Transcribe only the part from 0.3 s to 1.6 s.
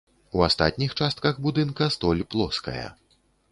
У астатніх частках